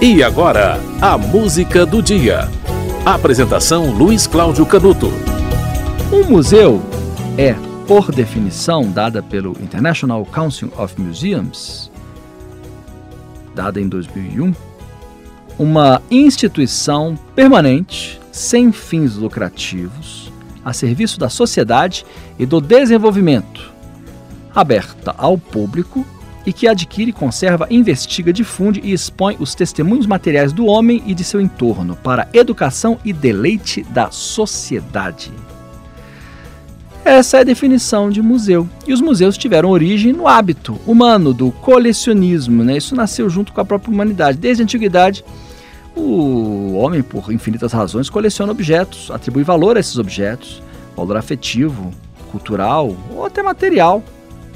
[0.00, 2.50] E agora, a música do dia.
[3.02, 5.10] Apresentação Luiz Cláudio Canuto.
[6.12, 6.82] Um museu
[7.38, 7.54] é,
[7.86, 11.90] por definição dada pelo International Council of Museums,
[13.54, 14.54] dada em 2001,
[15.58, 20.30] uma instituição permanente, sem fins lucrativos,
[20.62, 22.04] a serviço da sociedade
[22.38, 23.72] e do desenvolvimento,
[24.54, 26.04] aberta ao público
[26.46, 31.24] e que adquire, conserva, investiga, difunde e expõe os testemunhos materiais do homem e de
[31.24, 35.32] seu entorno para educação e deleite da sociedade.
[37.04, 38.68] Essa é a definição de museu.
[38.86, 42.64] E os museus tiveram origem no hábito humano do colecionismo.
[42.64, 42.78] Né?
[42.78, 44.38] Isso nasceu junto com a própria humanidade.
[44.38, 45.24] Desde a antiguidade,
[45.94, 50.60] o homem, por infinitas razões, coleciona objetos, atribui valor a esses objetos,
[50.96, 51.92] valor afetivo,
[52.30, 54.02] cultural ou até material.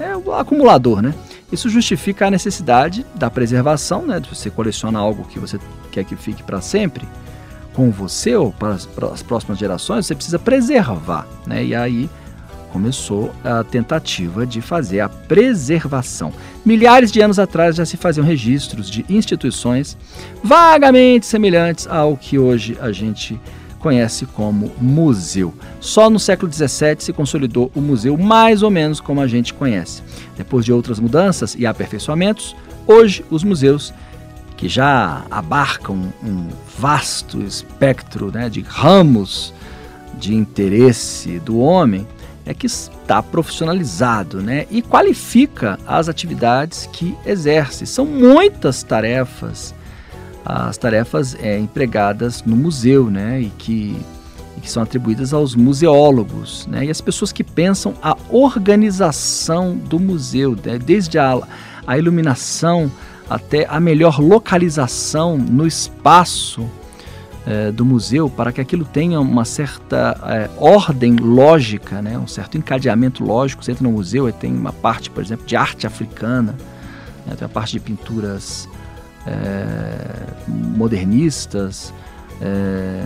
[0.00, 1.14] É o acumulador, né?
[1.52, 4.20] Isso justifica a necessidade da preservação, né?
[4.32, 7.06] Você coleciona algo que você quer que fique para sempre
[7.74, 11.64] com você ou para as, para as, próximas gerações, você precisa preservar, né?
[11.64, 12.08] E aí
[12.72, 16.32] começou a tentativa de fazer a preservação.
[16.64, 19.96] Milhares de anos atrás já se faziam registros de instituições
[20.42, 23.38] vagamente semelhantes ao que hoje a gente
[23.82, 25.52] conhece como museu.
[25.80, 30.02] Só no século XVII se consolidou o museu mais ou menos como a gente conhece.
[30.36, 33.92] Depois de outras mudanças e aperfeiçoamentos, hoje os museus
[34.56, 36.46] que já abarcam um
[36.78, 39.52] vasto espectro né, de ramos
[40.14, 42.06] de interesse do homem,
[42.46, 47.86] é que está profissionalizado né, e qualifica as atividades que exerce.
[47.86, 49.74] São muitas tarefas
[50.44, 53.96] as tarefas é, empregadas no museu, né, e que,
[54.56, 60.00] e que são atribuídas aos museólogos, né, e as pessoas que pensam a organização do
[60.00, 61.40] museu, né, desde a,
[61.86, 62.90] a iluminação
[63.30, 66.68] até a melhor localização no espaço
[67.46, 72.56] é, do museu para que aquilo tenha uma certa é, ordem lógica, né, um certo
[72.58, 73.64] encadeamento lógico.
[73.64, 76.54] Você entra no museu e tem uma parte, por exemplo, de arte africana,
[77.26, 78.68] né, tem a parte de pinturas
[79.26, 79.96] é,
[80.48, 81.92] modernistas,
[82.40, 83.04] é,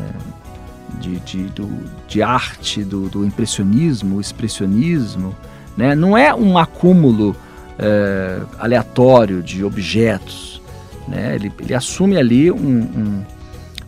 [0.99, 1.69] de, de, do,
[2.09, 5.35] de arte, do, do impressionismo, expressionismo.
[5.77, 5.95] Né?
[5.95, 7.37] Não é um acúmulo
[7.79, 10.61] é, aleatório de objetos.
[11.07, 11.35] Né?
[11.35, 13.25] Ele, ele assume ali um, um,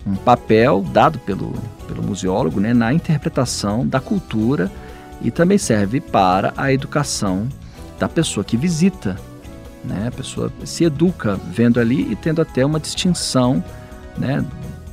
[0.06, 1.54] um, papel dado pelo,
[1.86, 2.74] pelo museólogo né?
[2.74, 4.70] na interpretação da cultura
[5.22, 7.48] e também serve para a educação
[7.98, 9.16] da pessoa que visita
[9.88, 10.08] né?
[10.08, 13.64] A pessoa se educa vendo ali e tendo até uma distinção,
[14.16, 14.44] né?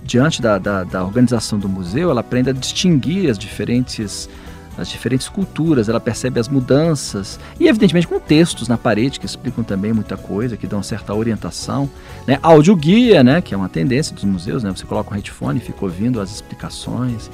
[0.03, 4.29] diante da, da, da, organização do museu, ela aprende a distinguir as diferentes,
[4.78, 9.63] as diferentes culturas, ela percebe as mudanças e, evidentemente, com textos na parede que explicam
[9.63, 11.89] também muita coisa, que dão certa orientação.
[12.28, 12.38] Né?
[12.44, 13.41] Áudio guia, né?
[13.41, 14.69] que é uma tendência dos museus, né?
[14.69, 17.31] você coloca um headphone e fica ouvindo as explicações.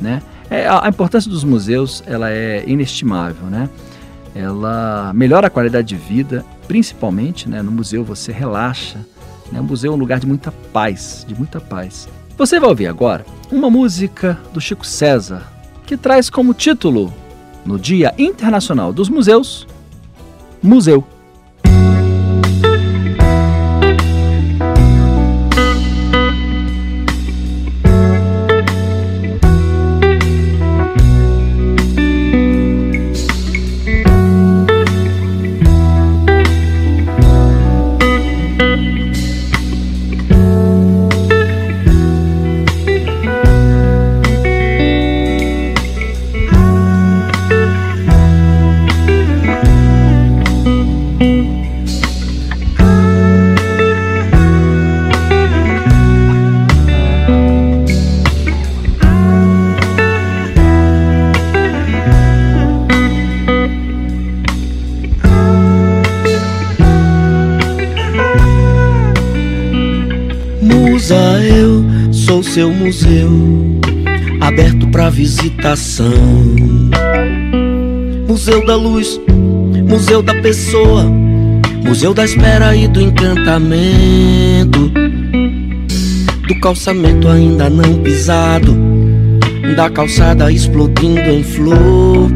[0.00, 0.22] Né?
[0.48, 3.46] É, a, a importância dos museus ela é inestimável.
[3.46, 3.68] Né?
[4.34, 8.98] ela melhora a qualidade de vida, principalmente né, no museu você relaxa.
[9.52, 12.08] Né, o museu é um lugar de muita paz, de muita paz.
[12.38, 15.52] Você vai ouvir agora uma música do Chico César
[15.84, 17.12] que traz como título,
[17.62, 19.66] no Dia Internacional dos Museus,
[20.62, 21.06] Museu.
[72.32, 73.28] Sou seu museu,
[74.40, 76.14] aberto para visitação.
[78.26, 79.20] Museu da luz,
[79.86, 81.04] museu da pessoa,
[81.84, 84.90] museu da espera e do encantamento.
[86.48, 88.74] Do calçamento ainda não pisado,
[89.76, 92.30] da calçada explodindo em flor.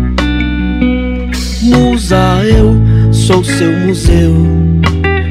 [1.63, 2.77] Musa, eu
[3.15, 4.35] sou seu museu,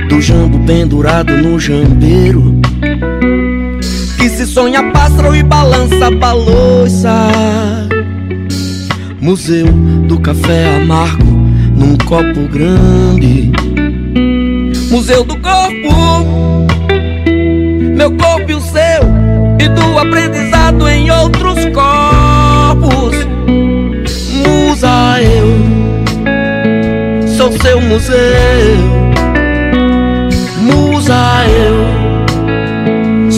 [0.10, 2.65] do jambo pendurado no jambeiro
[4.56, 7.28] sonha pássaro e balança balouça.
[9.20, 9.66] Museu
[10.08, 11.26] do café amargo
[11.76, 13.52] num copo grande.
[14.90, 15.94] Museu do corpo
[17.98, 19.04] meu corpo e o seu,
[19.60, 23.16] e do aprendizado em outros corpos.
[24.32, 25.48] Musa, eu
[27.28, 29.05] sou seu museu.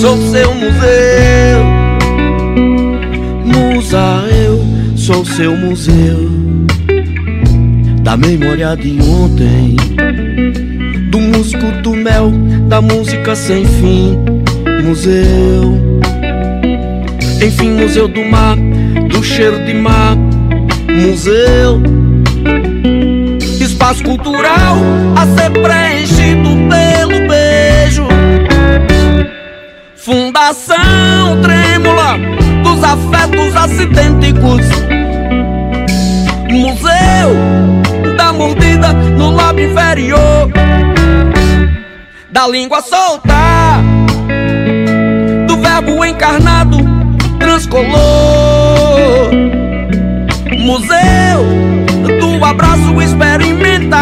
[0.07, 1.65] Sou seu museu.
[3.44, 4.63] Musa, eu
[4.95, 6.30] sou seu museu.
[8.04, 9.75] Da memória de ontem,
[11.12, 12.31] do músico do mel,
[12.69, 14.18] da música sem fim
[14.81, 15.77] museu.
[17.45, 18.56] Enfim, museu do mar,
[19.09, 20.15] do cheiro de mar,
[20.89, 21.81] museu.
[23.59, 24.77] Espaço cultural
[25.18, 26.16] a ser preenchido
[30.07, 32.18] Fundação trêmula
[32.63, 34.65] dos afetos acidênticos.
[36.50, 40.50] Museu da mordida no lábio inferior.
[42.31, 43.33] Da língua solta
[45.62, 46.77] verbo encarnado
[47.38, 47.98] transcolor.
[50.57, 51.44] Museu
[52.21, 54.00] do abraço experimental.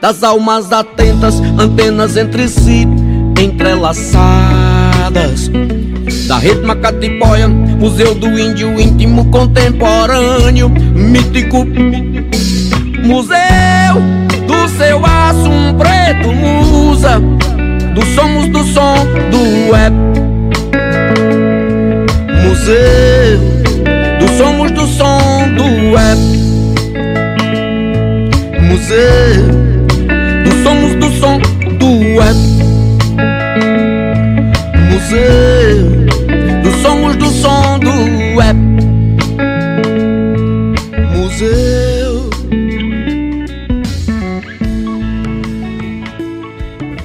[0.00, 2.97] Das almas atentas, antenas entre si
[3.40, 5.50] entrelaçadas.
[6.26, 11.64] Da rede macatipóia, museu do índio íntimo contemporâneo, mítico.
[13.04, 13.94] Museu
[14.46, 17.20] do seu aço, um preto musa
[17.94, 18.94] do somos do som
[19.30, 19.94] do web.
[22.44, 23.38] Museu
[24.18, 26.18] do somos do som do web.
[28.60, 29.67] Museu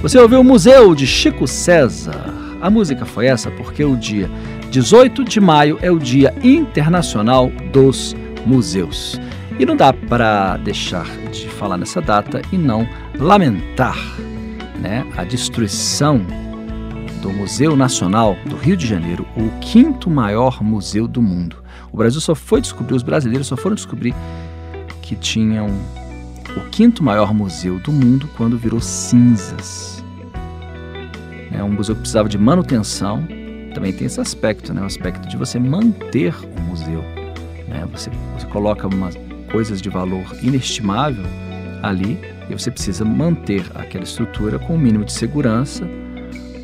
[0.03, 2.25] Você ouviu o Museu de Chico César.
[2.61, 4.29] A música foi essa porque o dia
[4.69, 8.13] 18 de maio é o Dia Internacional dos
[8.45, 9.17] Museus.
[9.57, 12.85] E não dá para deixar de falar nessa data e não
[13.17, 13.97] lamentar
[14.77, 16.19] né, a destruição
[17.21, 21.63] do Museu Nacional do Rio de Janeiro, o quinto maior museu do mundo.
[21.93, 24.13] O Brasil só foi descobrir, os brasileiros só foram descobrir
[25.01, 25.69] que tinham
[26.55, 30.03] o quinto maior museu do mundo quando virou cinzas.
[31.51, 33.25] É um museu que precisava de manutenção.
[33.73, 34.81] Também tem esse aspecto, né?
[34.81, 37.01] o aspecto de você manter o museu.
[37.67, 37.87] Né?
[37.91, 39.15] Você, você coloca umas
[39.51, 41.25] coisas de valor inestimável
[41.81, 42.19] ali
[42.49, 45.87] e você precisa manter aquela estrutura com o um mínimo de segurança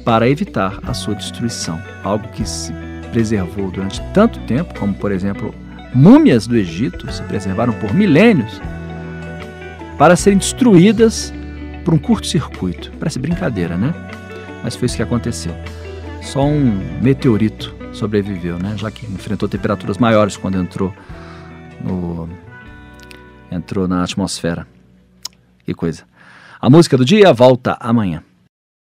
[0.04, 1.80] para evitar a sua destruição.
[2.04, 2.74] Algo que se
[3.12, 5.54] preservou durante tanto tempo, como por exemplo
[5.94, 8.62] múmias do Egito, se preservaram por milênios,
[10.00, 11.32] para serem destruídas
[11.86, 12.92] por um curto-circuito.
[12.98, 13.94] Parece brincadeira, né?
[14.64, 15.54] mas foi isso que aconteceu.
[16.22, 18.76] Só um meteorito sobreviveu, né?
[18.78, 20.94] Já que enfrentou temperaturas maiores quando entrou
[21.82, 22.30] no
[23.52, 24.68] entrou na atmosfera.
[25.66, 26.04] Que coisa.
[26.62, 28.24] A música do dia volta amanhã.